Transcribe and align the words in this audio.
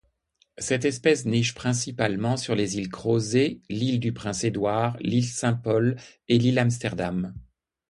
Cette 0.57 0.85
espèce 0.85 1.25
niche 1.25 1.53
principalement 1.53 2.35
sur 2.35 2.55
les 2.55 2.77
îles 2.79 2.89
Crozet, 2.89 3.61
l'île-du-Prince-Édouard, 3.69 4.97
l'île 4.99 5.27
Saint-Paul 5.27 5.95
et 6.27 6.39
l'île 6.39 6.57
Amsterdam. 6.57 7.35